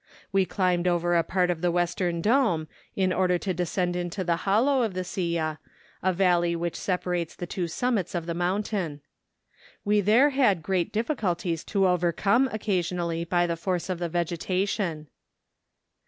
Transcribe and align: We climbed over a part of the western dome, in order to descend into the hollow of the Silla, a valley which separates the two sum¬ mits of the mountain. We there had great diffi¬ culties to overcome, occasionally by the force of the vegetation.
We 0.31 0.45
climbed 0.47 0.87
over 0.87 1.13
a 1.13 1.21
part 1.21 1.51
of 1.51 1.61
the 1.61 1.69
western 1.69 2.23
dome, 2.23 2.67
in 2.95 3.13
order 3.13 3.37
to 3.37 3.53
descend 3.53 3.95
into 3.95 4.23
the 4.23 4.37
hollow 4.49 4.81
of 4.81 4.95
the 4.95 5.03
Silla, 5.03 5.59
a 6.01 6.11
valley 6.11 6.55
which 6.55 6.75
separates 6.75 7.35
the 7.35 7.45
two 7.45 7.65
sum¬ 7.65 7.93
mits 7.93 8.15
of 8.15 8.25
the 8.25 8.33
mountain. 8.33 9.01
We 9.85 10.01
there 10.01 10.31
had 10.31 10.63
great 10.63 10.91
diffi¬ 10.91 11.15
culties 11.17 11.63
to 11.67 11.87
overcome, 11.87 12.49
occasionally 12.51 13.25
by 13.25 13.45
the 13.45 13.55
force 13.55 13.89
of 13.91 13.99
the 13.99 14.09
vegetation. 14.09 15.05